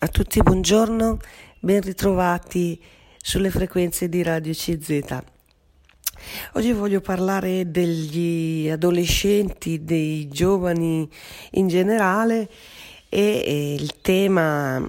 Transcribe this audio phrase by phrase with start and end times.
[0.00, 1.18] A tutti buongiorno,
[1.58, 2.80] ben ritrovati
[3.20, 5.00] sulle frequenze di Radio CZ.
[6.52, 11.10] Oggi voglio parlare degli adolescenti, dei giovani
[11.54, 12.48] in generale
[13.08, 14.88] e, il tema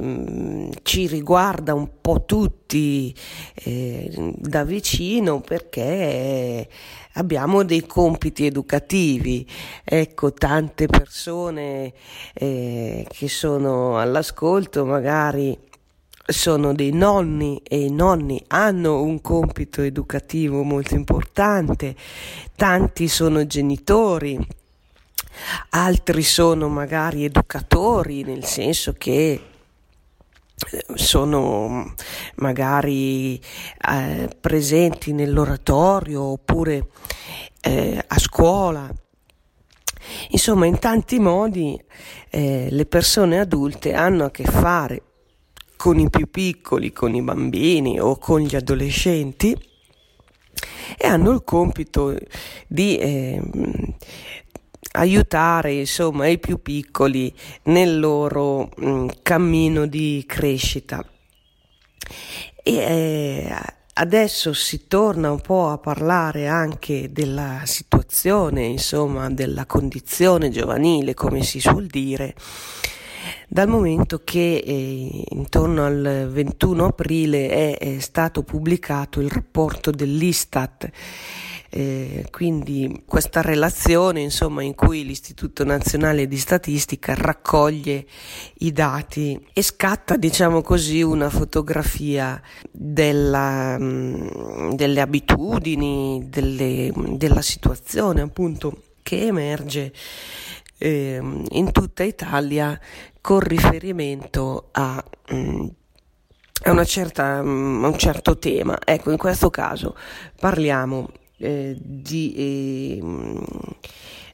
[0.00, 3.14] mm, ci riguarda un po' tutti
[3.54, 6.68] eh, da vicino perché
[7.14, 9.46] abbiamo dei compiti educativi.
[9.84, 11.92] Ecco, tante persone
[12.34, 15.58] eh, che sono all'ascolto magari
[16.26, 21.94] sono dei nonni e i nonni hanno un compito educativo molto importante,
[22.56, 24.36] tanti sono genitori,
[25.70, 29.40] altri sono magari educatori, nel senso che
[30.94, 31.94] sono
[32.36, 36.88] magari eh, presenti nell'oratorio oppure
[37.60, 38.90] eh, a scuola.
[40.30, 41.78] Insomma, in tanti modi
[42.30, 45.02] eh, le persone adulte hanno a che fare
[45.76, 49.56] con i più piccoli, con i bambini o con gli adolescenti
[50.96, 52.16] e hanno il compito
[52.66, 53.42] di eh,
[54.96, 57.32] aiutare insomma i più piccoli
[57.64, 61.04] nel loro mh, mm, cammino di crescita.
[62.62, 63.56] E eh,
[63.94, 71.42] adesso si torna un po' a parlare anche della situazione, insomma, della condizione giovanile, come
[71.42, 72.34] si suol dire,
[73.48, 80.90] dal momento che eh, intorno al 21 aprile è, è stato pubblicato il rapporto dell'Istat
[81.78, 88.06] eh, quindi questa relazione insomma, in cui l'Istituto Nazionale di Statistica raccoglie
[88.60, 98.22] i dati e scatta diciamo così una fotografia della, mh, delle abitudini, delle, della situazione
[98.22, 99.92] appunto che emerge
[100.78, 102.80] eh, in tutta Italia
[103.20, 105.66] con riferimento a mh,
[106.62, 108.78] a, certa, a, un certo tema.
[108.82, 109.94] Ecco, in questo caso
[110.40, 113.02] parliamo eh, di, eh,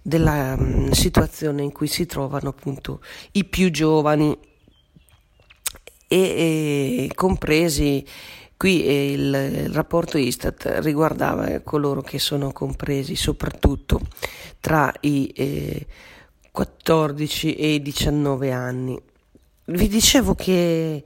[0.03, 3.01] della mm, situazione in cui si trovano appunto
[3.33, 4.37] i più giovani
[6.07, 8.07] e, e compresi
[8.57, 14.01] qui eh, il, il, rapporto Istat riguardava coloro che sono compresi soprattutto
[14.61, 15.85] tra i
[16.53, 19.01] 14 eh, e i 19 anni.
[19.65, 21.03] Vi dicevo che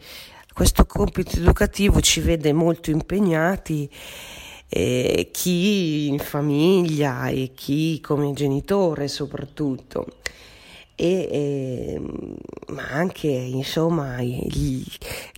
[0.53, 3.89] questo compito educativo ci vede molto impegnati
[4.69, 10.07] eh, chi in famiglia e chi come genitore soprattutto.
[10.95, 12.01] E, eh,
[12.69, 14.83] ma anche insomma gli,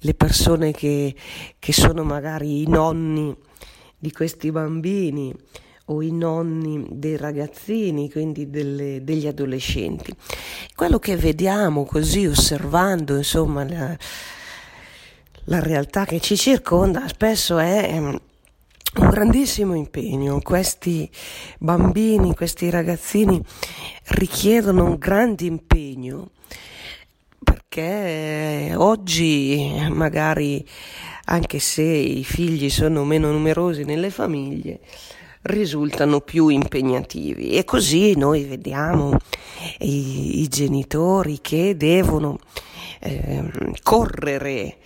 [0.00, 1.14] le persone che,
[1.58, 3.34] che sono magari i nonni
[3.98, 5.34] di questi bambini
[5.86, 10.14] o i nonni dei ragazzini, quindi delle, degli adolescenti.
[10.74, 13.96] Quello che vediamo così osservando insomma la,
[15.44, 18.20] la realtà che ci circonda spesso è ehm,
[18.98, 20.40] un grandissimo impegno.
[20.40, 21.08] Questi
[21.58, 23.42] bambini, questi ragazzini
[24.08, 26.30] richiedono un grande impegno
[27.42, 30.66] perché oggi magari
[31.26, 34.80] anche se i figli sono meno numerosi nelle famiglie
[35.42, 39.16] risultano più impegnativi e così noi vediamo
[39.78, 42.38] i, i genitori che devono
[43.00, 43.44] eh,
[43.82, 44.78] correre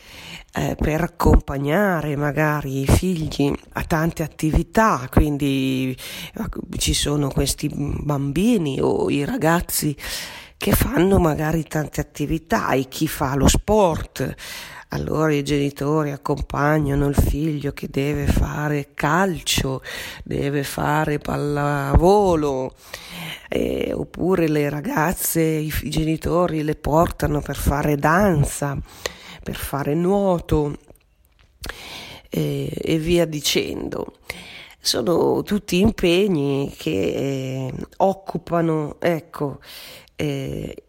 [0.55, 5.97] eh, per accompagnare magari i figli a tante attività, quindi
[6.35, 9.97] eh, ci sono questi bambini o i ragazzi
[10.57, 14.35] che fanno magari tante attività e chi fa lo sport.
[14.89, 19.81] Allora i genitori accompagnano il figlio che deve fare calcio,
[20.23, 22.75] deve fare pallavolo,
[23.49, 28.79] eh, oppure le ragazze, i, i genitori le portano per fare danza
[29.43, 30.77] per fare nuoto
[32.29, 34.19] eh, e via dicendo.
[34.81, 39.61] Sono tutti impegni che eh, occupano, ecco,
[40.17, 40.83] eh,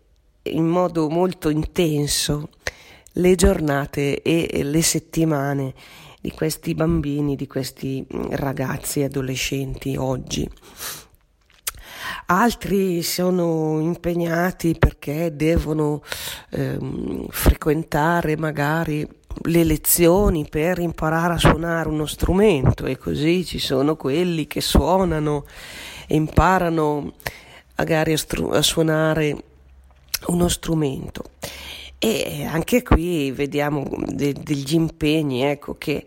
[0.43, 2.49] in modo molto intenso
[3.13, 5.73] le giornate e le settimane
[6.19, 10.49] di questi bambini, di questi ragazzi e adolescenti oggi
[12.27, 16.01] altri sono impegnati perché devono
[16.53, 19.07] ehm, frequentare magari
[19.45, 25.45] le lezioni per imparare a suonare uno strumento e così ci sono quelli che suonano
[26.07, 27.13] e imparano
[27.75, 29.43] magari a, stru- a suonare
[30.27, 31.23] uno strumento.
[31.97, 36.05] E anche qui vediamo de- degli impegni ecco, che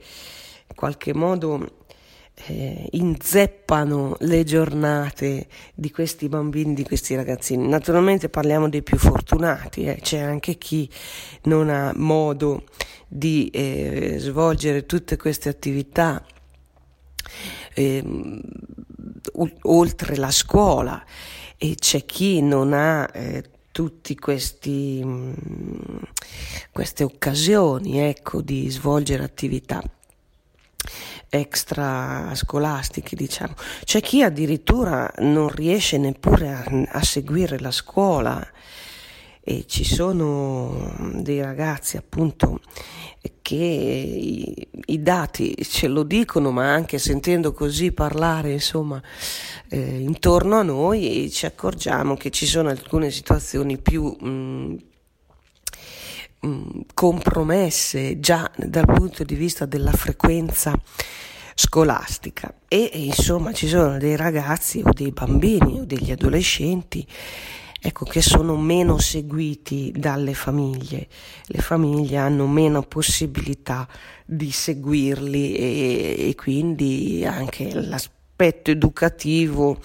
[0.69, 1.84] in qualche modo
[2.44, 7.66] eh, inzeppano le giornate di questi bambini, di questi ragazzini.
[7.66, 9.98] Naturalmente parliamo dei più fortunati, eh.
[10.00, 10.88] c'è anche chi
[11.44, 12.64] non ha modo
[13.08, 16.24] di eh, svolgere tutte queste attività
[17.74, 18.04] eh,
[19.62, 21.02] oltre la scuola
[21.56, 23.42] e c'è chi non ha eh,
[23.72, 25.04] tutte queste
[27.04, 29.82] occasioni ecco, di svolgere attività
[31.28, 33.55] extra scolastiche, diciamo.
[33.84, 36.64] C'è chi addirittura non riesce neppure a,
[36.99, 38.46] a seguire la scuola
[39.49, 42.61] e ci sono dei ragazzi appunto
[43.43, 49.00] che i, i, dati ce lo dicono, ma anche sentendo così parlare, insomma,
[49.69, 54.76] eh, intorno a noi ci accorgiamo che ci sono alcune situazioni più mh, mm,
[56.94, 60.78] compromesse già dal punto di vista della frequenza
[61.54, 67.06] scolastica e, e insomma ci sono dei ragazzi o dei bambini o degli adolescenti
[67.86, 71.06] ecco, che sono meno seguiti dalle famiglie.
[71.46, 73.88] Le famiglie hanno meno possibilità
[74.24, 79.78] di seguirli e, e quindi anche l'aspetto educativo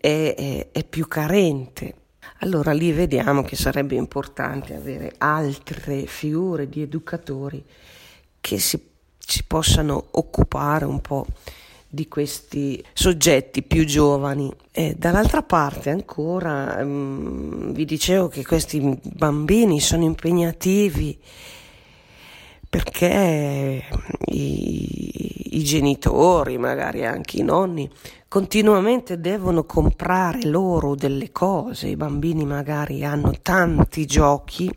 [0.00, 1.94] è, è, è più carente.
[2.40, 7.64] Allora lì vediamo che sarebbe importante avere altre figure di educatori
[8.40, 8.80] che si,
[9.18, 11.26] si possano occupare un po'
[11.88, 14.52] di questi soggetti più giovani.
[14.70, 21.18] E dall'altra parte ancora um, vi dicevo che questi bambini sono impegnativi
[22.68, 23.82] perché
[24.26, 27.90] i, i, genitori, magari anche i nonni,
[28.36, 31.86] continuamente devono comprare loro delle cose.
[31.86, 34.70] I bambini magari hanno tanti giochi,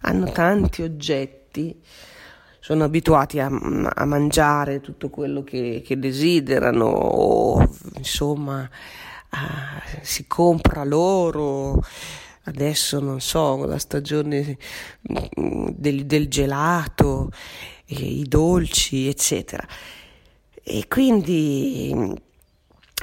[0.00, 1.80] hanno tanti oggetti
[2.58, 7.64] sono abituati a, a mangiare tutto quello che, che desiderano o
[7.96, 8.68] insomma
[9.28, 11.80] a, si compra loro
[12.44, 14.58] adesso non so la stagione
[15.40, 17.30] mm, del, del gelato
[17.86, 19.64] i dolci eccetera
[20.62, 22.28] e quindi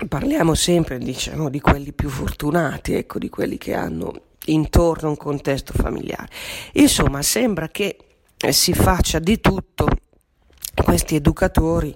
[0.07, 4.13] parliamo sempre diciamo di quelli più fortunati ecco di quelli che hanno
[4.45, 6.29] intorno un contesto familiare
[6.73, 7.97] insomma sembra che
[8.39, 9.87] eh, si faccia di tutto,
[10.83, 11.95] questi educatori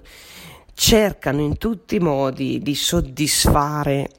[0.74, 4.10] cercano in tutti i modi di soddisfare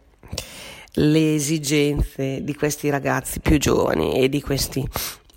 [0.98, 4.88] le esigenze di questi ragazzi più giovani e di questi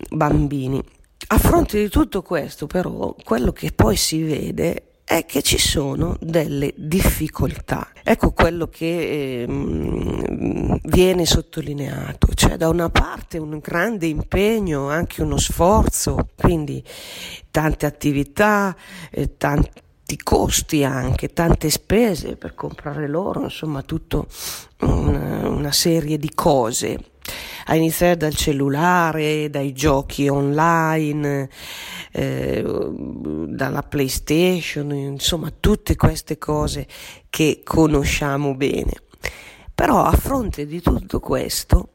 [0.09, 0.81] bambini.
[1.29, 6.17] A fronte di tutto questo, però, quello che poi si vede è che ci sono
[6.19, 7.91] delle difficoltà.
[8.03, 15.37] Ecco quello che eh, viene sottolineato, cioè da una parte un grande impegno, anche uno
[15.37, 16.83] sforzo, quindi
[17.49, 18.75] tante attività,
[19.09, 24.21] eh, tanti costi anche, tante spese per comprare loro, insomma tutta
[24.81, 26.99] una, una serie di cose
[27.69, 31.49] a iniziare dal cellulare, dai giochi online,
[32.11, 36.87] eh, dalla PlayStation, insomma tutte queste cose
[37.29, 38.93] che conosciamo bene.
[39.75, 41.89] Però a fronte di tutto questo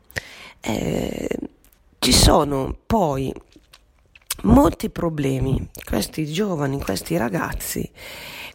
[0.60, 1.28] eh,
[1.98, 3.32] ci sono poi
[4.42, 5.70] molti problemi.
[5.84, 7.90] Questi giovani, questi ragazzi,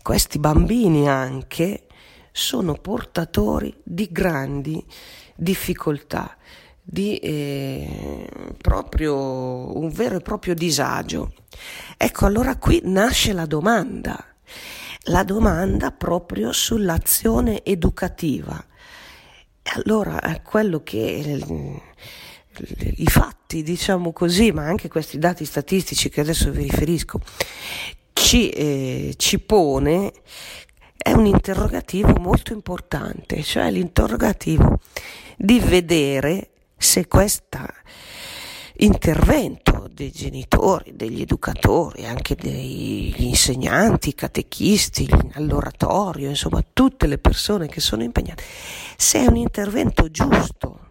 [0.04, 1.88] questi bambini anche
[2.32, 4.84] sono portatori di grandi
[5.36, 6.38] difficoltà
[6.90, 8.30] di eh,
[8.62, 11.34] proprio un vero e proprio disagio.
[11.98, 14.24] Ecco, allora qui nasce la domanda,
[15.04, 18.64] la domanda proprio sull'azione educativa.
[19.76, 21.42] Allora, quello che
[22.96, 27.20] i fatti, diciamo così, ma anche questi dati statistici che adesso vi riferisco,
[28.14, 30.14] ci, eh, ci pone
[30.96, 34.80] è un interrogativo molto importante, cioè l'interrogativo
[35.36, 37.60] di vedere se questo
[38.80, 47.80] intervento dei genitori, degli educatori, anche degli insegnanti, catechisti, all'oratorio, insomma tutte le persone che
[47.80, 48.44] sono impegnate,
[48.96, 50.90] se è un intervento giusto,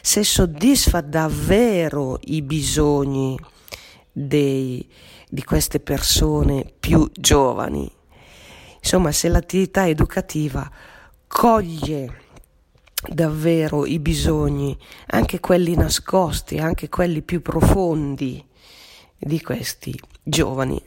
[0.00, 3.38] se soddisfa davvero i bisogni
[4.10, 4.88] dei,
[5.28, 7.90] di queste persone più giovani,
[8.78, 10.70] insomma se l'attività educativa
[11.26, 12.22] coglie
[13.08, 14.76] davvero i bisogni,
[15.08, 18.44] anche quelli nascosti, anche quelli più profondi
[19.16, 20.80] di questi giovani.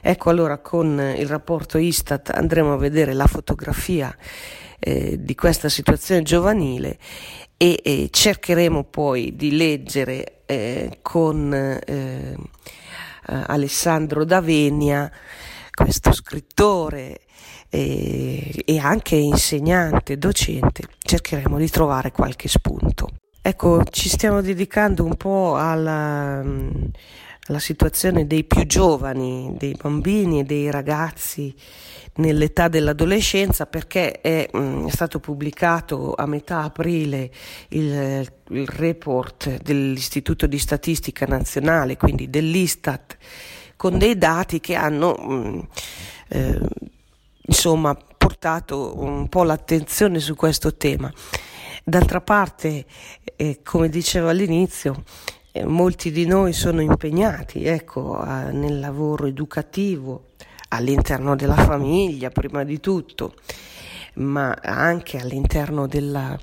[0.00, 4.14] Ecco allora con il rapporto Istat andremo a vedere la fotografia
[4.78, 6.98] eh, di questa situazione giovanile
[7.56, 12.36] e, e, cercheremo poi di leggere eh, con eh,
[13.24, 15.10] Alessandro Davenia,
[15.72, 17.20] questo scrittore
[17.74, 23.08] e, e anche insegnante, docente, cercheremo di trovare qualche spunto.
[23.40, 26.44] Ecco, ci stiamo dedicando un po' alla,
[27.46, 31.54] alla situazione dei più giovani, dei bambini e dei ragazzi
[32.16, 37.30] nell'età dell'adolescenza perché è, mm, è stato pubblicato a metà aprile
[37.68, 43.16] il, il, report dell'Istituto di Statistica Nazionale, quindi dell'Istat,
[43.76, 45.60] con dei dati che hanno mm,
[46.28, 46.60] eh,
[47.46, 51.12] insomma portato un po' l'attenzione su questo tema.
[51.84, 52.84] D'altra parte,
[53.36, 55.02] eh, come dicevo all'inizio,
[55.50, 60.28] eh, molti di noi sono impegnati ecco, a, nel lavoro educativo,
[60.68, 63.34] all'interno della famiglia prima di tutto,
[64.14, 66.38] ma anche all'interno della,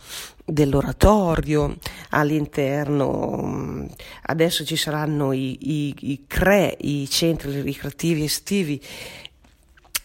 [0.45, 1.77] dell'oratorio,
[2.09, 3.87] all'interno,
[4.23, 8.81] adesso ci saranno i, i, i CRE, i centri ricreativi estivi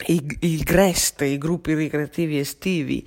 [0.07, 3.07] il GREST, i gruppi ricreativi estivi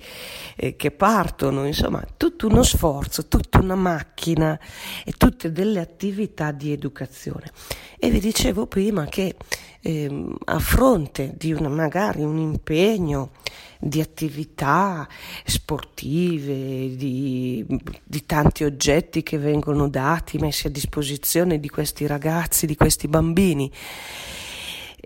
[0.56, 4.58] eh, che partono, insomma, tutto uno sforzo, tutta una macchina
[5.04, 7.50] e tutte delle attività di educazione.
[7.98, 9.36] E vi dicevo prima che
[9.80, 13.30] eh, a fronte di una, magari un impegno
[13.78, 15.06] di attività
[15.44, 17.64] sportive, di,
[18.02, 23.70] di tanti oggetti che vengono dati, messi a disposizione di questi ragazzi, di questi bambini,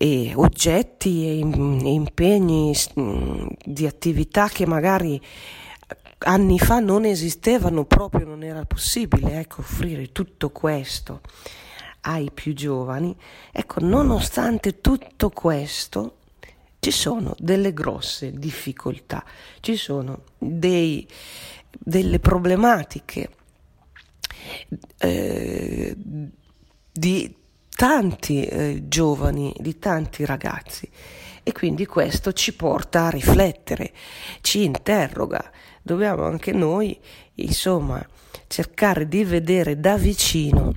[0.03, 5.23] e oggetti e impegni mm, di attività che magari
[6.19, 11.21] anni fa non esistevano, proprio non era possibile ecco, offrire tutto questo
[12.01, 13.17] ai più giovani.
[13.53, 16.17] Ecco, nonostante tutto questo,
[16.81, 19.25] ci sono delle grosse difficoltà,
[19.61, 21.07] ci sono dei,
[21.79, 23.31] delle problematiche
[24.99, 25.97] eh,
[26.91, 27.41] di
[27.75, 30.89] tanti eh, giovani, di tanti ragazzi
[31.43, 33.93] e quindi questo ci porta a riflettere,
[34.41, 35.51] ci interroga.
[35.83, 36.99] Dobbiamo anche noi,
[37.35, 38.05] insomma,
[38.47, 40.75] cercare di vedere da vicino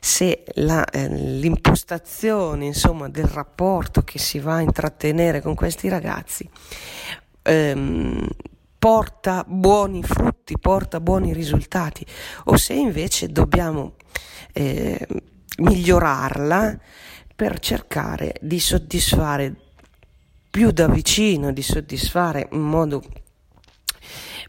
[0.00, 6.48] se la, eh, l'impostazione, insomma, del rapporto che si va a intrattenere con questi ragazzi
[7.44, 8.26] ehm,
[8.78, 12.04] porta buoni frutti, porta buoni risultati,
[12.44, 13.94] o se invece dobbiamo
[14.52, 15.06] eh,
[15.58, 16.78] migliorarla
[17.34, 19.54] per cercare di soddisfare
[20.50, 23.02] più da vicino, di soddisfare in modo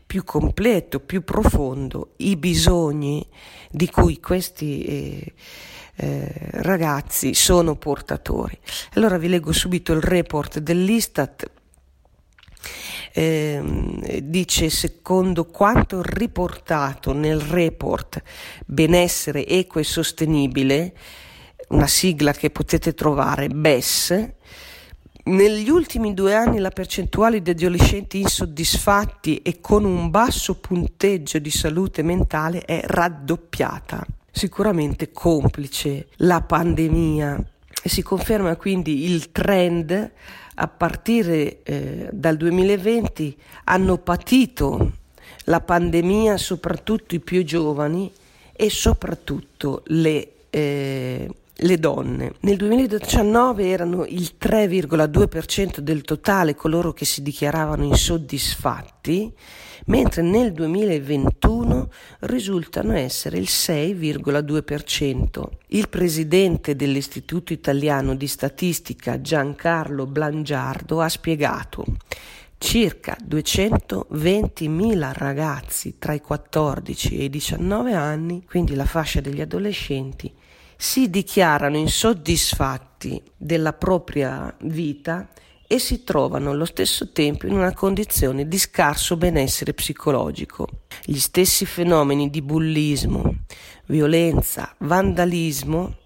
[0.05, 3.27] più completo, più profondo i bisogni
[3.71, 5.33] di cui questi eh,
[5.95, 8.57] eh, ragazzi sono portatori.
[8.93, 11.49] Allora vi leggo subito il report dell'Istat
[13.17, 18.21] eh, dice secondo quanto riportato nel report
[18.65, 20.93] benessere equo e sostenibile,
[21.69, 24.29] una sigla che potete trovare BES,
[25.23, 31.49] negli ultimi due anni la percentuale di adolescenti insoddisfatti e con un basso punteggio di
[31.49, 34.05] salute mentale è raddoppiata.
[34.29, 37.43] Sicuramente complice la pandemia
[37.81, 40.11] e si conferma quindi il trend
[40.55, 44.91] a partire eh, dal 2020 hanno patito
[45.45, 48.11] la pandemia soprattutto i più giovani
[48.53, 52.33] e soprattutto le, eh, le donne.
[52.41, 59.33] Nel 2019 erano il 3,2% del totale coloro che si dichiaravano insoddisfatti
[59.85, 61.89] mentre nel 2021
[62.21, 65.43] risultano essere il 6,2%.
[65.67, 71.85] Il presidente dell'Istituto Italiano di Statistica Giancarlo Blangiardo ha spiegato
[72.57, 80.33] circa 220.000 ragazzi tra i 14 e i 19 anni, quindi la fascia degli adolescenti,
[80.77, 85.29] si dichiarano insoddisfatti della propria vita
[85.67, 90.67] e si trovano allo stesso tempo in una condizione di scarso benessere psicologico.
[91.03, 93.43] Gli stessi fenomeni di bullismo,
[93.85, 95.97] violenza, vandalismo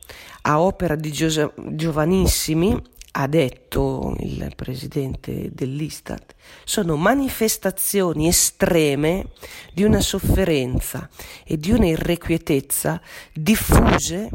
[0.43, 9.31] a opera di gio- giovanissimi, ha detto il presidente dell'Istat, sono manifestazioni estreme
[9.73, 11.09] di una sofferenza
[11.43, 13.01] e di una irrequietezza
[13.33, 14.29] diffuse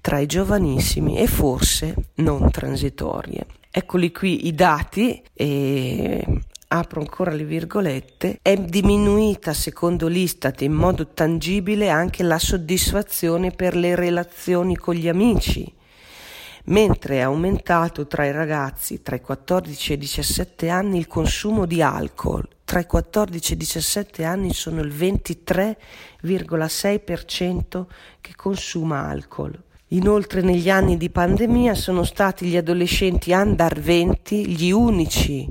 [0.00, 3.46] tra i giovanissimi e forse non transitorie.
[3.76, 6.24] Eccoli qui i dati e
[6.68, 13.74] apro ancora le virgolette, è diminuita secondo l'Istat in modo tangibile anche la soddisfazione per
[13.74, 15.68] le relazioni con gli amici,
[16.66, 21.66] mentre è aumentato tra i ragazzi tra i 14 e i 17 anni il consumo
[21.66, 22.46] di alcol.
[22.62, 27.86] Tra i 14 e i 17 anni sono il 23,6%
[28.20, 29.60] che consuma alcol.
[29.88, 35.46] Inoltre negli anni di pandemia sono stati gli adolescenti 20 gli unici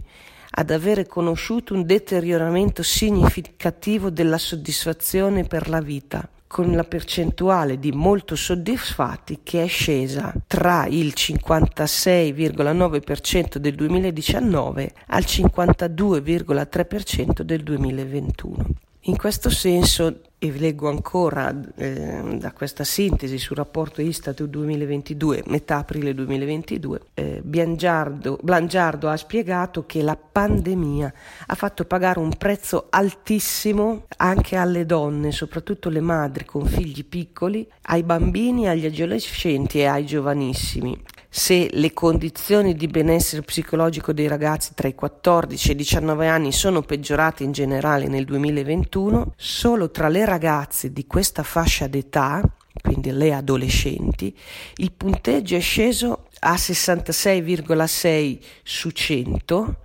[0.56, 7.92] ad avere conosciuto un deterioramento significativo della soddisfazione per la vita, con la percentuale di
[7.92, 18.66] molto soddisfatti che è scesa tra il 56,9% del 2019 al 52,3% del 2021.
[19.08, 25.44] In questo senso, e vi leggo ancora eh, da questa sintesi sul rapporto Istat 2022,
[25.46, 31.14] metà aprile 2022, eh, Biangiardo, Blangiardo ha spiegato che la pandemia
[31.48, 37.66] ha fatto pagare un prezzo altissimo anche alle donne, soprattutto le madri con figli piccoli,
[37.84, 41.02] ai bambini, agli adolescenti e ai giovanissimi
[41.36, 46.52] se le condizioni di benessere psicologico dei ragazzi tra i 14 e i 19 anni
[46.52, 52.40] sono peggiorate in generale nel 2021, solo tra le ragazze di questa fascia d'età,
[52.80, 54.38] quindi le adolescenti,
[54.76, 59.76] il punteggio è sceso a 66,6 su 100,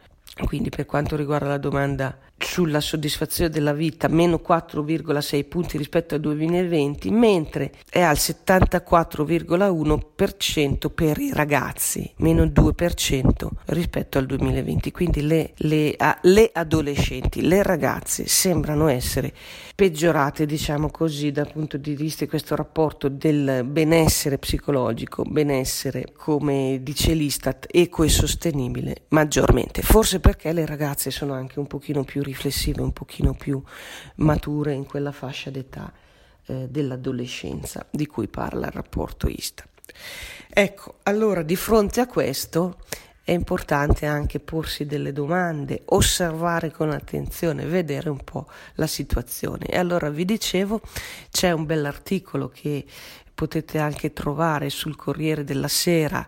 [0.44, 6.20] quindi per quanto riguarda la domanda sulla soddisfazione della vita meno 4,6 punti rispetto al
[6.20, 14.92] 2020, mentre è al 74,1% per i ragazzi, meno 2% rispetto al 2020.
[14.92, 19.32] Quindi le, le, le adolescenti, le ragazze sembrano essere
[19.74, 26.80] peggiorate, diciamo così, dal punto di vista di questo rapporto del benessere psicologico, benessere, come
[26.82, 29.82] dice l'Istat, eco e sostenibile, maggiormente.
[29.82, 33.62] Forse perché le ragazze sono anche un pochino più riflessive, un pochino più
[34.16, 35.92] mature in quella fascia d'età
[36.46, 39.64] eh, dell'adolescenza di cui parla il rapporto ISTA.
[40.48, 42.78] Ecco, allora di fronte a questo
[43.22, 49.66] è importante anche porsi delle domande, osservare con attenzione, vedere un po' la situazione.
[49.66, 50.80] E allora vi dicevo,
[51.30, 52.86] c'è un bell'articolo che
[53.34, 56.26] potete anche trovare sul Corriere della Sera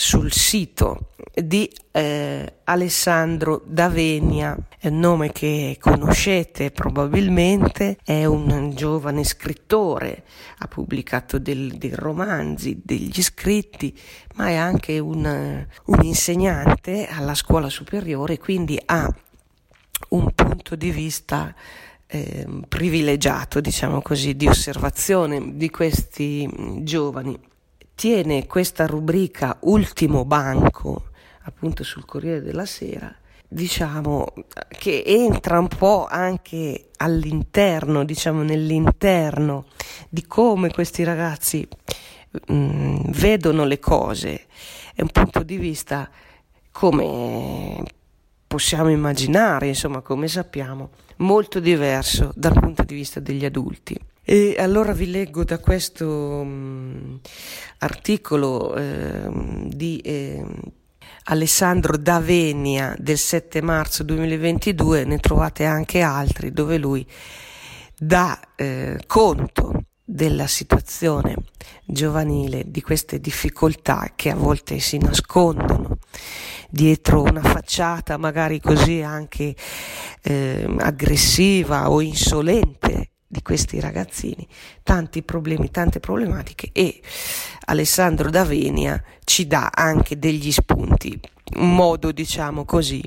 [0.00, 10.24] sul sito di eh, Alessandro Davenia, nome che conoscete probabilmente, è un giovane scrittore,
[10.56, 13.94] ha pubblicato del, dei romanzi, degli scritti,
[14.36, 19.06] ma è anche un, un insegnante alla scuola superiore, quindi ha
[20.08, 21.54] un punto di vista
[22.06, 27.38] eh, privilegiato, diciamo così, di osservazione di questi giovani
[28.00, 31.10] tiene questa rubrica Ultimo Banco,
[31.42, 33.14] appunto sul Corriere della Sera,
[33.46, 34.26] diciamo
[34.70, 39.66] che entra un po' anche all'interno, diciamo nell'interno
[40.08, 41.68] di come questi ragazzi
[42.46, 44.46] mh, mm, vedono le cose.
[44.94, 46.08] È un punto di vista
[46.72, 47.84] come
[48.46, 53.94] possiamo immaginare, insomma, come sappiamo, molto diverso dal punto di vista degli adulti.
[54.22, 57.18] E allora vi leggo da questo um,
[57.78, 59.28] articolo eh,
[59.66, 60.44] di eh,
[61.24, 67.06] Alessandro Davenia del 7 marzo 2022, ne trovate anche altri dove lui
[67.98, 71.36] dà eh, conto della situazione
[71.84, 75.98] giovanile, di queste difficoltà che a volte si nascondono
[76.68, 79.54] dietro una facciata magari così anche
[80.22, 84.44] eh, aggressiva o insolente di questi ragazzini,
[84.82, 87.00] tanti problemi, tante problematiche e
[87.66, 91.16] Alessandro Davenia ci dà anche degli spunti,
[91.58, 93.00] un modo diciamo così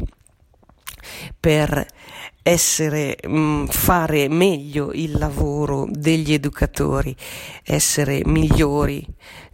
[1.38, 1.86] per
[2.42, 7.14] essere, mm, fare meglio il lavoro degli educatori,
[7.62, 9.06] essere migliori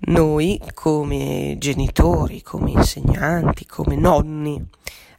[0.01, 4.63] noi come genitori, come insegnanti, come nonni.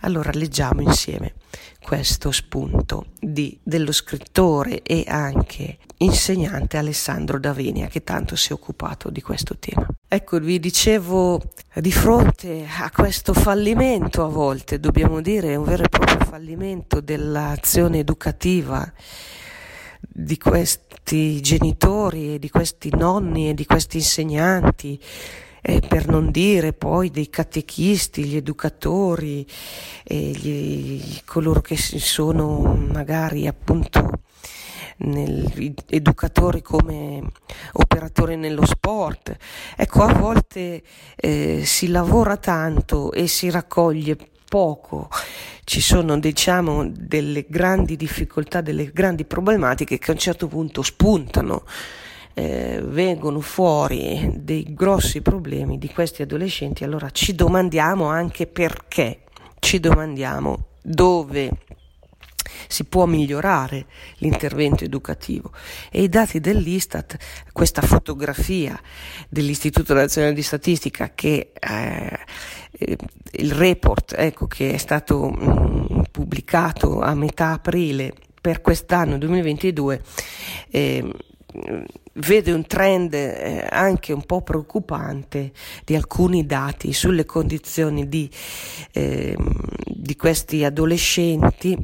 [0.02, 1.34] Allora leggiamo insieme
[1.82, 9.10] questo spunto di, dello scrittore e anche insegnante Alessandro Davenia che tanto si è occupato
[9.10, 9.86] di questo tema.
[10.08, 11.40] Ecco, vi dicevo,
[11.74, 17.98] di fronte a questo fallimento a volte, dobbiamo dire, un vero e proprio fallimento dell'azione
[17.98, 18.92] educativa
[20.00, 24.98] di questi genitori e di questi nonni e di questi insegnanti,
[25.62, 29.46] eh, per non dire poi dei catechisti, gli educatori,
[30.04, 34.20] eh, gli, coloro che sono magari appunto
[34.98, 37.22] nel, educatori come
[37.72, 39.36] operatori nello sport.
[39.76, 40.82] Ecco, a volte
[41.16, 44.16] eh, si lavora tanto e si raccoglie
[44.48, 45.08] poco,
[45.64, 51.62] ci sono diciamo delle grandi difficoltà, delle grandi problematiche che a un certo punto spuntano
[52.34, 59.22] eh, vengono fuori dei grossi problemi di questi adolescenti, allora ci domandiamo anche perché,
[59.58, 61.50] ci domandiamo dove
[62.66, 63.86] si può migliorare
[64.18, 65.52] l'intervento educativo.
[65.90, 67.16] E i dati dell'Istat,
[67.52, 68.80] questa fotografia
[69.28, 72.18] dell'Istituto Nazionale di Statistica che eh,
[73.32, 80.02] il report ecco, che è stato mh, mm, pubblicato a metà aprile per quest'anno 2022
[80.70, 81.12] eh,
[82.20, 85.52] vede un trend eh, anche un po' preoccupante
[85.84, 88.30] di alcuni dati sulle condizioni di,
[88.92, 89.36] eh,
[89.84, 91.76] di questi adolescenti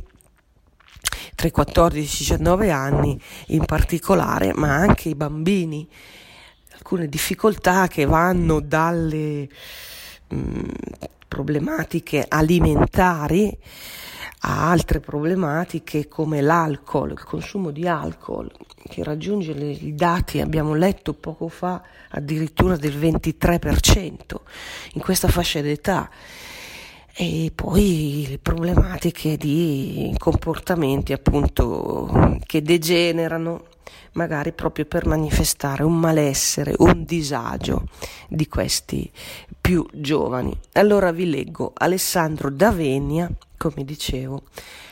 [1.35, 5.87] tra i 14 e i 19 anni in particolare, ma anche i bambini,
[6.73, 9.49] alcune difficoltà che vanno dalle
[10.29, 10.69] mh, mm,
[11.29, 13.57] problematiche alimentari
[14.41, 18.51] a altre problematiche come l'alcol, il consumo di alcol
[18.89, 24.17] che raggiunge i dati, abbiamo letto poco fa, addirittura del 23%
[24.93, 26.09] in questa fascia d'età
[27.19, 33.65] e poi le problematiche di comportamenti appunto che degenerano
[34.13, 37.85] magari proprio per manifestare un malessere, un disagio
[38.29, 39.11] di questi
[39.61, 40.55] più giovani.
[40.73, 44.45] Allora vi leggo Alessandro Davenia, come dicevo,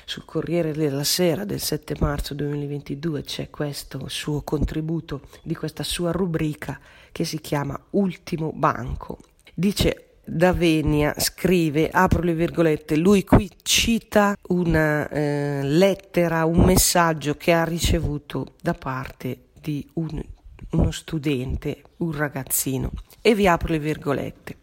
[0.05, 6.11] sul Corriere della Sera del 7 marzo 2022 c'è questo suo contributo di questa sua
[6.11, 6.79] rubrica
[7.13, 9.19] che si chiama Ultimo Banco.
[9.55, 17.53] Dice Davenia scrive, apro le virgolette, lui qui cita una eh, lettera, un messaggio che
[17.53, 20.23] ha ricevuto da parte di un,
[20.71, 24.57] uno studente, un ragazzino, e vi apro le virgolette.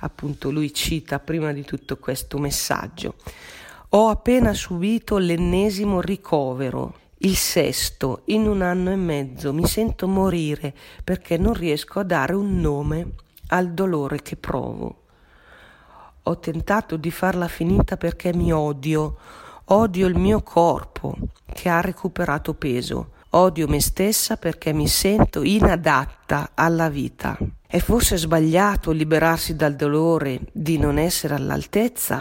[0.00, 3.14] Appunto lui cita prima di tutto questo messaggio.
[3.90, 9.52] Ho appena subito l'ennesimo ricovero, il sesto, in un anno e mezzo.
[9.52, 13.12] Mi sento morire perché non riesco a dare un nome
[13.48, 14.96] al dolore che provo.
[16.24, 19.16] Ho tentato di farla finita perché mi odio,
[19.66, 21.16] odio il mio corpo
[21.52, 27.36] che ha recuperato peso, odio me stessa perché mi sento inadatta alla vita.
[27.72, 32.20] È forse sbagliato liberarsi dal dolore di non essere all'altezza?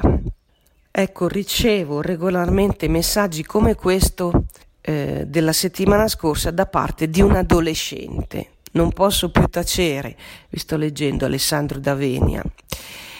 [0.91, 4.45] Ecco, ricevo regolarmente messaggi come questo
[4.79, 8.57] eh, della settimana scorsa da parte di un adolescente.
[8.73, 10.15] Non posso più tacere,
[10.49, 12.43] vi sto leggendo Alessandro Davenia.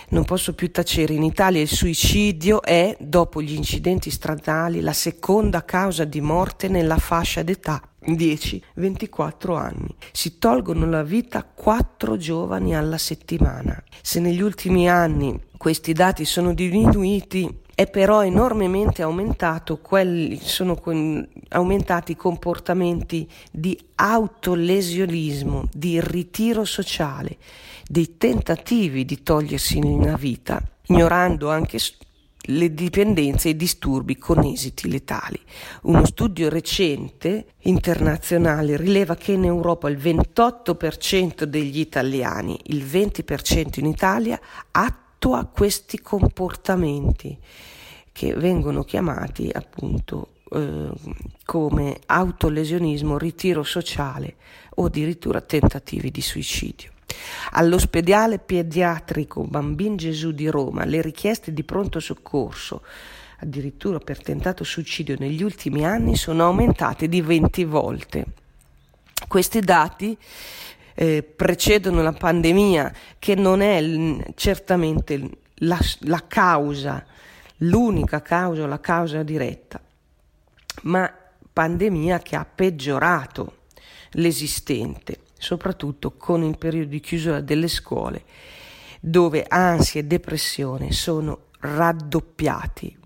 [0.09, 1.15] Non posso più tacere.
[1.15, 6.99] In Italia il suicidio è, dopo gli incidenti stradali, la seconda causa di morte nella
[6.99, 9.95] fascia d'età 10-24 anni.
[10.12, 13.81] Si tolgono la vita quattro giovani alla settimana.
[14.01, 20.77] Se negli ultimi anni questi dati sono diminuiti, è però enormemente aumentato quelli, sono
[21.49, 27.38] aumentati i comportamenti di autolesionismo, di ritiro sociale,
[27.88, 31.79] dei tentativi di togliersi la vita, ignorando anche
[32.49, 35.39] le dipendenze e i disturbi con esiti letali.
[35.83, 43.85] Uno studio recente internazionale rileva che in Europa il 28% degli italiani, il 20% in
[43.85, 44.39] Italia,
[44.71, 47.38] attua questi comportamenti
[48.12, 50.89] che vengono chiamati appunto eh,
[51.45, 54.35] come autolesionismo, ritiro sociale
[54.75, 56.91] o addirittura tentativi di suicidio.
[57.52, 62.84] All'ospedale pediatrico Bambin Gesù di Roma le richieste di pronto soccorso,
[63.39, 68.26] addirittura per tentato suicidio negli ultimi anni, sono aumentate di 20 volte.
[69.28, 70.17] Questi dati
[70.93, 77.06] eh, precedono la pandemia, che non è l- certamente la, la causa,
[77.58, 79.82] l'unica causa, la causa diretta,
[80.84, 81.12] ma
[81.52, 83.58] pandemia che ha peggiorato
[84.12, 88.23] l'esistente soprattutto con il periodo di chiusura delle scuole,
[88.99, 92.97] dove ansia e depressione sono raddoppiati.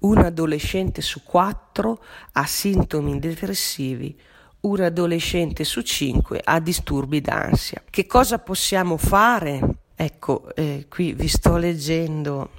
[0.00, 4.18] Un adolescente su quattro ha sintomi depressivi,
[4.62, 7.82] un adolescente su cinque ha disturbi d'ansia.
[7.88, 9.60] Che cosa possiamo fare?
[9.94, 12.50] Ecco, eh, qui vi sto leggendo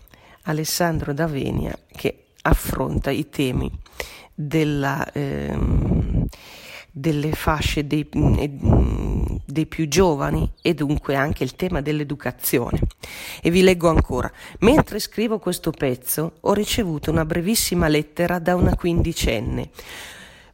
[0.43, 3.69] Alessandro Davenia che affronta i temi
[4.33, 5.05] della...
[5.11, 6.27] Ehm,
[6.95, 12.79] delle fasce dei, mm, dei, più giovani e dunque anche il tema dell'educazione.
[13.41, 14.31] E vi leggo ancora.
[14.59, 19.71] Mentre scrivo questo pezzo ho ricevuto una brevissima lettera da una quindicenne.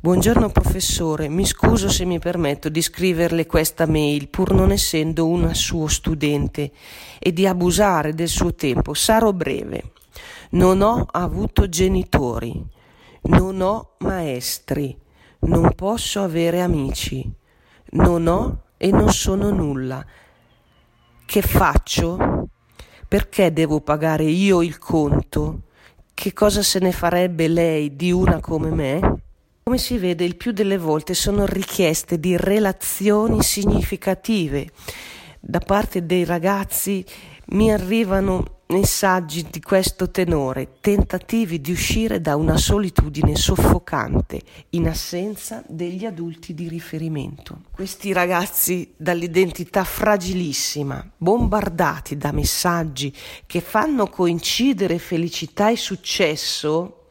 [0.01, 5.53] Buongiorno professore, mi scuso se mi permetto di scriverle questa mail pur non essendo una
[5.53, 6.71] suo studente
[7.19, 8.93] e di abusare del suo tempo.
[8.93, 9.91] Sarò breve.
[10.51, 12.65] Non ho avuto genitori,
[13.23, 14.95] non ho maestri
[15.41, 17.29] non posso avere amici,
[17.91, 20.05] non ho e non sono nulla.
[21.25, 22.49] Che faccio?
[23.07, 25.61] Perché devo pagare io il conto?
[26.13, 28.99] Che cosa se ne farebbe lei di una come me?
[29.63, 34.69] Come si vede, il più delle volte sono richieste di relazioni significative,
[35.39, 37.05] da parte dei ragazzi
[37.51, 45.63] mi arrivano messaggi di questo tenore, tentativi di uscire da una solitudine soffocante in assenza
[45.67, 47.61] degli adulti di riferimento.
[47.71, 53.11] Questi ragazzi dall'identità fragilissima, bombardati da messaggi
[53.47, 57.07] che fanno coincidere felicità e successo,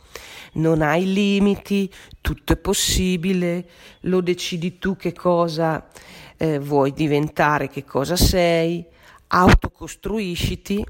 [0.53, 3.69] non hai limiti, tutto è possibile,
[4.03, 5.89] lo decidi tu che cosa
[6.37, 8.87] eh, vuoi diventare, che cosa sei,
[9.29, 10.85] autocostruisciti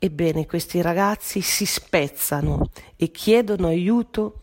[0.00, 4.42] Ebbene, questi ragazzi si spezzano e chiedono aiuto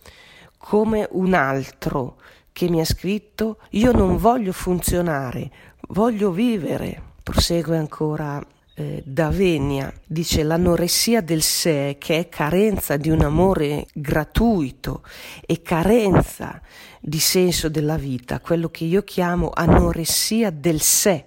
[0.57, 2.17] come un altro
[2.51, 5.49] che mi ha scritto io non voglio funzionare,
[5.89, 7.13] voglio vivere.
[7.23, 15.03] Prosegue ancora eh, Davenia, dice l'anoressia del sé che è carenza di un amore gratuito
[15.45, 16.61] e carenza
[16.99, 21.25] di senso della vita, quello che io chiamo anoressia del sé,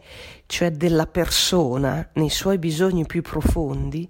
[0.49, 4.09] cioè della persona nei suoi bisogni più profondi,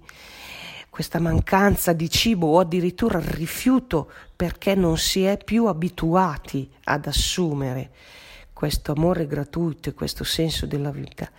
[0.89, 7.07] questa mancanza di cibo o addirittura il rifiuto perché non si è più abituati ad
[7.07, 7.91] assumere
[8.53, 11.29] questo amore gratuito e questo senso della vita,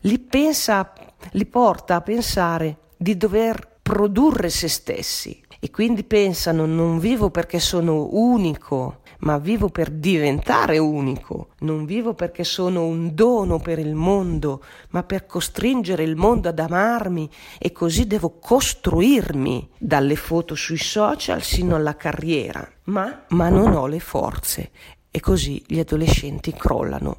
[0.00, 0.94] li, pensa,
[1.32, 5.42] li porta a pensare di dover produrre se stessi.
[5.60, 12.14] E quindi pensano non vivo perché sono unico, ma vivo per diventare unico, non vivo
[12.14, 17.28] perché sono un dono per il mondo, ma per costringere il mondo ad amarmi
[17.58, 23.86] e così devo costruirmi dalle foto sui social sino alla carriera, ma, ma non ho
[23.86, 24.70] le forze
[25.10, 27.16] e così gli adolescenti crollano.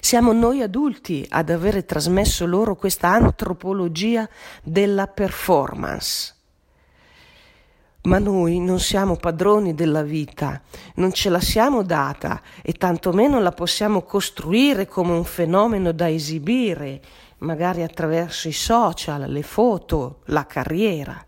[0.00, 4.28] Siamo noi adulti ad avere trasmesso loro questa antropologia
[4.62, 6.33] della performance
[8.04, 10.60] ma noi non siamo padroni della vita,
[10.96, 17.00] non ce la siamo data e tantomeno la possiamo costruire come un fenomeno da esibire,
[17.38, 21.24] magari attraverso i social, le foto, la carriera.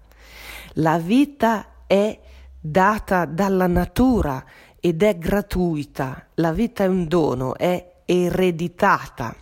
[0.74, 2.18] La vita è
[2.60, 4.44] data dalla natura
[4.78, 9.34] ed è gratuita, la vita è un dono, è ereditata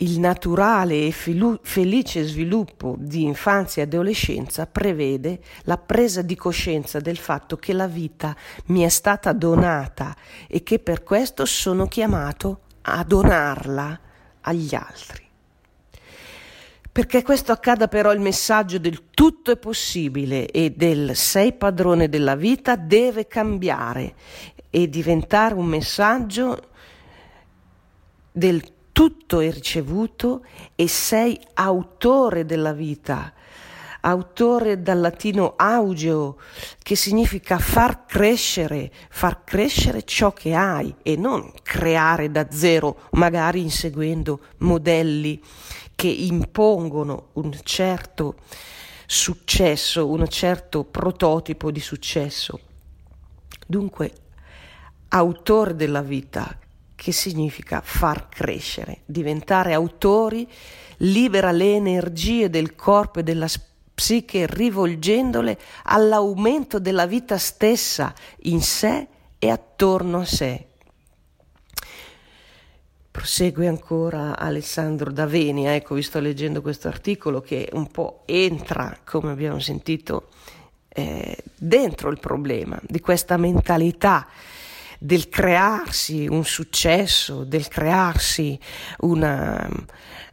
[0.00, 7.18] il naturale e felice sviluppo di infanzia e adolescenza prevede la presa di coscienza del
[7.18, 8.34] fatto che la vita
[8.66, 10.16] mi è stata donata
[10.48, 14.00] e che per questo sono chiamato a donarla
[14.42, 15.28] agli altri.
[16.92, 22.34] Perché questo accada però il messaggio del tutto è possibile e del sei padrone della
[22.34, 24.14] vita deve cambiare
[24.70, 26.68] e diventare un messaggio
[28.32, 33.32] del tutto è ricevuto e sei autore della vita,
[34.00, 36.38] autore dal latino augeo,
[36.82, 43.60] che significa far crescere, far crescere ciò che hai e non creare da zero, magari
[43.60, 45.40] inseguendo modelli
[45.94, 48.36] che impongono un certo
[49.06, 52.60] successo, un certo prototipo di successo.
[53.66, 54.12] Dunque,
[55.08, 56.56] autore della vita,
[57.00, 60.46] che significa far crescere, diventare autori,
[60.98, 63.48] libera le energie del corpo e della
[63.94, 69.06] psiche rivolgendole all'aumento della vita stessa in sé
[69.38, 70.66] e attorno a sé.
[73.10, 79.32] Prosegue ancora Alessandro Davenia, ecco, vi sto leggendo questo articolo che un po' entra, come
[79.32, 80.28] abbiamo sentito,
[80.86, 84.28] eh, dentro il problema di questa mentalità
[85.02, 88.60] del crearsi un successo, del crearsi
[88.98, 89.66] una,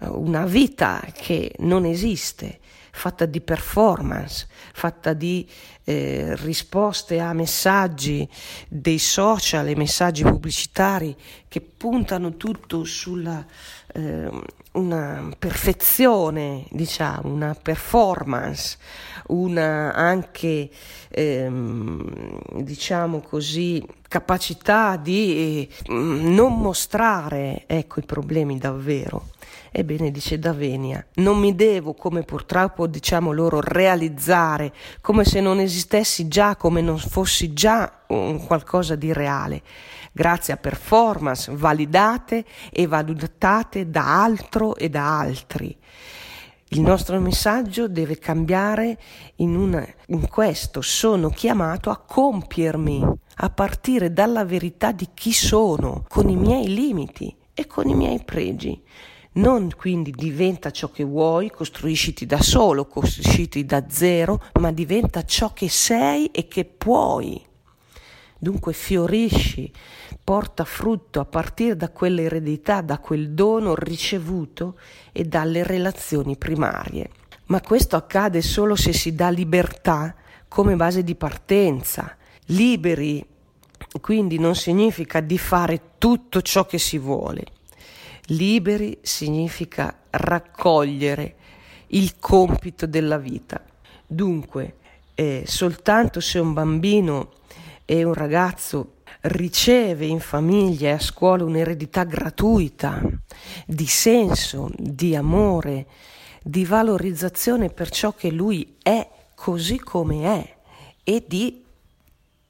[0.02, 2.60] una vita che non esiste,
[2.92, 5.48] fatta di performance, fatta di
[5.86, 8.28] eh, risposte a messaggi
[8.68, 11.16] dei social e messaggi pubblicitari
[11.48, 13.46] che puntano tutto sulla
[13.94, 14.30] eh,
[14.78, 18.78] una perfezione, diciamo, una performance,
[19.28, 20.70] una anche,
[21.10, 29.36] ehm, diciamo così, capacità di eh, non mostrare, ecco, i problemi davvero.
[29.72, 36.28] Ebbene, dice Davenia, non mi devo, come purtroppo diciamo loro, realizzare, come se non esistessi
[36.28, 39.62] già, come non fossi già un qualcosa di reale
[40.18, 45.78] grazie a performance validate e valutate da altro e da altri.
[46.70, 48.98] Il nostro messaggio deve cambiare
[49.36, 50.82] in, una, in questo.
[50.82, 57.34] Sono chiamato a compiermi, a partire dalla verità di chi sono, con i miei limiti
[57.54, 58.82] e con i miei pregi.
[59.38, 65.54] Non quindi diventa ciò che vuoi, costruisciti da solo, costruisciti da zero, ma diventa ciò
[65.54, 67.46] che sei e che puoi
[68.40, 69.72] Dunque fiorisci,
[70.24, 74.78] porta frutto a partire da quell'eredità, da quel dono ricevuto
[75.12, 77.10] e dalle relazioni primarie.
[77.46, 80.14] Ma questo accade solo se si dà libertà
[80.48, 82.16] come base di partenza.
[82.48, 83.26] Liberi
[84.02, 87.57] quindi non significa di fare tutto ciò che si vuole.
[88.28, 91.36] Liberi significa raccogliere
[91.88, 93.64] il compito della vita.
[94.06, 94.76] Dunque,
[95.16, 97.32] eh, soltanto se un bambino
[97.86, 103.02] e un ragazzo riceve in famiglia e a scuola un'eredità gratuita
[103.66, 105.88] di senso, di amore,
[106.44, 110.56] di valorizzazione per ciò che lui è così come è
[111.04, 111.64] e di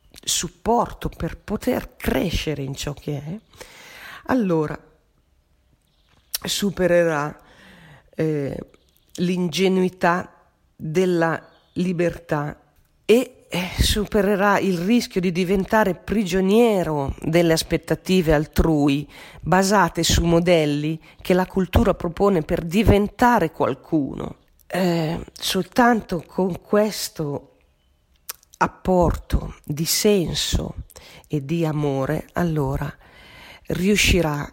[0.10, 3.40] supporto per poter crescere in ciò che è,
[4.26, 4.78] allora
[6.44, 7.38] supererà
[8.16, 8.58] eh,
[9.16, 10.32] l'ingenuità
[10.76, 11.42] della
[11.74, 12.60] libertà
[13.06, 19.08] e eh, supererà il rischio di diventare prigioniero delle aspettative altrui
[19.40, 24.36] basate su modelli che la cultura propone per diventare qualcuno.
[24.68, 27.54] Eh, soltanto con questo
[28.58, 30.76] apporto di senso
[31.28, 32.94] e di amore, allora
[33.68, 34.52] riuscirà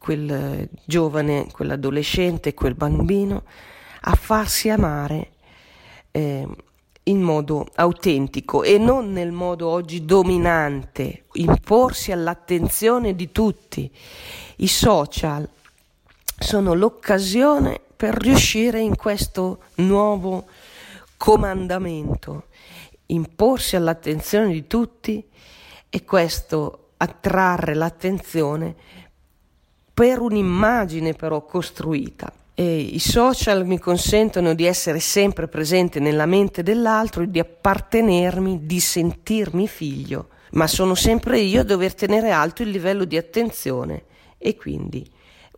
[0.00, 3.42] quel giovane, quell'adolescente, quel bambino
[4.00, 5.32] a farsi amare
[6.10, 6.48] eh,
[7.02, 13.92] in modo autentico e non nel modo oggi dominante, imporsi all'attenzione di tutti.
[14.56, 15.46] I social
[16.38, 20.46] sono l'occasione per riuscire in questo nuovo
[21.18, 22.44] comandamento,
[23.06, 25.22] imporsi all'attenzione di tutti
[25.90, 28.76] e questo attrarre l'attenzione
[30.00, 32.32] per un'immagine però costruita.
[32.54, 38.80] E I social mi consentono di essere sempre presente nella mente dell'altro, di appartenermi, di
[38.80, 44.04] sentirmi figlio, ma sono sempre io a dover tenere alto il livello di attenzione
[44.38, 45.06] e quindi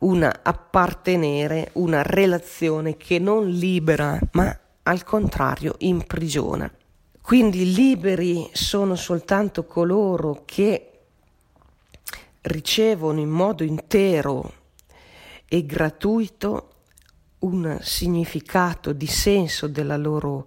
[0.01, 6.69] una appartenere, una relazione che non libera, ma al contrario imprigiona.
[7.21, 10.92] Quindi liberi sono soltanto coloro che
[12.43, 14.53] ricevono in modo intero
[15.49, 16.69] e gratuito
[17.41, 20.47] un significato di senso della loro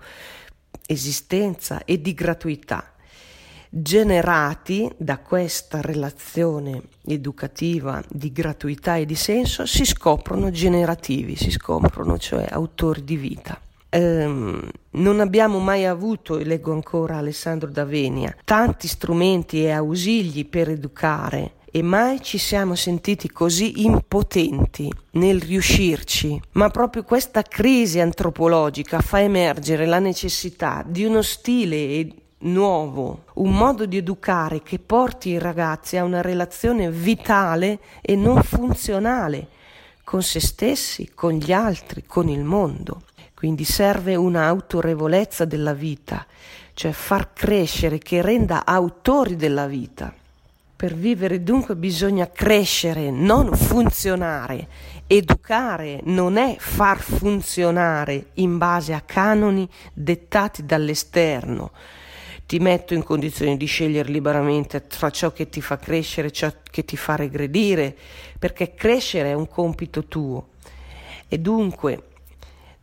[0.85, 2.93] esistenza e di gratuità,
[3.69, 12.17] generati da questa relazione educativa di gratuità e di senso, si scoprono generativi, si scoprono
[12.17, 13.59] cioè autori di vita.
[13.89, 20.69] Ehm, non abbiamo mai avuto, e leggo ancora Alessandro D'Avenia, tanti strumenti e ausili per
[20.69, 29.01] educare e mai ci siamo sentiti così impotenti nel riuscirci, ma proprio questa crisi antropologica
[29.01, 32.07] fa emergere la necessità di uno stile
[32.37, 38.41] nuovo, un modo di educare che porti i ragazzi a una relazione vitale e non
[38.41, 39.47] funzionale
[40.05, 43.01] con se stessi, con gli altri, con il mondo.
[43.33, 46.25] Quindi serve un'autorevolezza della vita,
[46.73, 50.23] cioè far crescere che renda autori della vita.
[50.75, 54.67] Per vivere dunque bisogna crescere, non funzionare.
[55.07, 61.71] Educare non è far funzionare in base a canoni dettati dall'esterno.
[62.45, 66.51] Ti metto in condizione di scegliere liberamente tra ciò che ti fa crescere e ciò
[66.69, 67.95] che ti fa regredire,
[68.37, 70.49] perché crescere è un compito tuo.
[71.29, 72.03] E dunque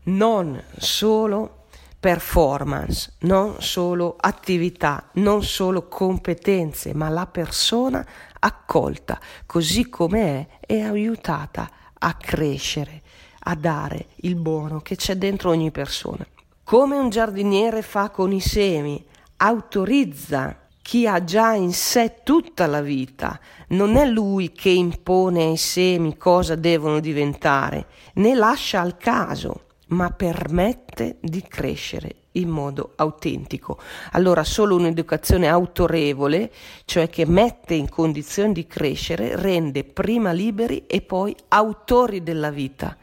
[0.05, 1.62] non solo
[2.03, 8.05] performance, non solo attività, non solo competenze, ma la persona
[8.41, 13.03] accolta così come è e aiutata a crescere,
[13.45, 16.27] a dare il buono che c'è dentro ogni persona.
[16.65, 22.81] Come un giardiniere fa con i semi, autorizza chi ha già in sé tutta la
[22.81, 23.39] vita,
[23.69, 30.11] non è lui che impone ai semi cosa devono diventare, né lascia al caso ma
[30.11, 33.79] permette di crescere in modo autentico.
[34.13, 36.51] Allora solo un'educazione autorevole,
[36.85, 42.97] cioè che mette in condizione di crescere, rende prima liberi e poi autori della vita,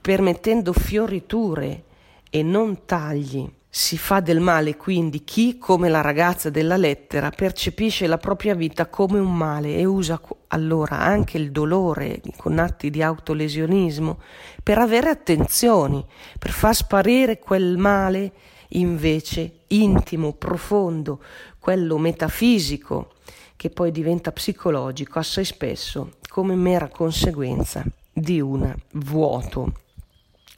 [0.00, 1.84] permettendo fioriture
[2.30, 8.06] e non tagli si fa del male quindi chi, come la ragazza della lettera, percepisce
[8.06, 10.20] la propria vita come un male e usa
[10.52, 14.20] allora anche il dolore con atti di autolesionismo
[14.62, 16.04] per avere attenzioni,
[16.38, 18.32] per far sparire quel male
[18.68, 21.22] invece intimo, profondo,
[21.58, 23.12] quello metafisico
[23.56, 29.72] che poi diventa psicologico assai spesso come mera conseguenza di un vuoto,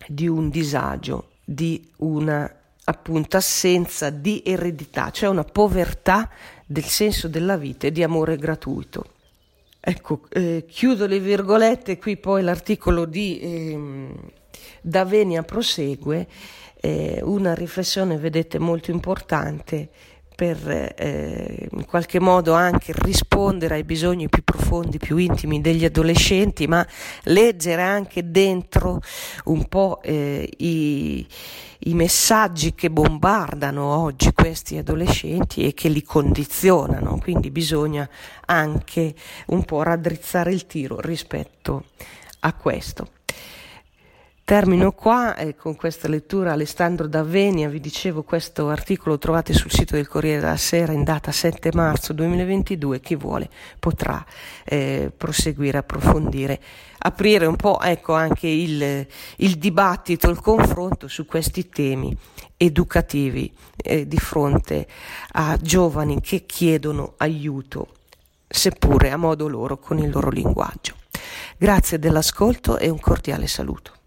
[0.08, 2.50] di un disagio, di una
[2.86, 6.28] appunto assenza di eredità, cioè una povertà
[6.66, 9.13] del senso della vita e di amore gratuito.
[9.86, 14.08] Ecco, eh, chiudo le virgolette, qui poi l'articolo di eh,
[14.80, 16.26] Davenia prosegue,
[16.80, 19.90] eh, una riflessione, vedete, molto importante
[20.34, 26.66] per eh, in qualche modo anche rispondere ai bisogni più profondi, più intimi degli adolescenti,
[26.66, 26.86] ma
[27.24, 29.00] leggere anche dentro
[29.44, 31.26] un po' eh, i,
[31.80, 38.08] i messaggi che bombardano oggi questi adolescenti e che li condizionano, quindi bisogna
[38.46, 39.14] anche
[39.46, 41.84] un po' raddrizzare il tiro rispetto
[42.40, 43.13] a questo.
[44.46, 49.70] Termino qua eh, con questa lettura Alessandro D'Avenia, vi dicevo questo articolo lo trovate sul
[49.70, 54.22] sito del Corriere della Sera in data 7 marzo 2022, chi vuole potrà
[54.64, 56.60] eh, proseguire, approfondire,
[56.98, 62.14] aprire un po' ecco anche il, il dibattito, il confronto su questi temi
[62.58, 64.86] educativi eh, di fronte
[65.32, 67.94] a giovani che chiedono aiuto,
[68.46, 70.96] seppure a modo loro con il loro linguaggio.
[71.56, 74.02] Grazie dell'ascolto e un cordiale saluto.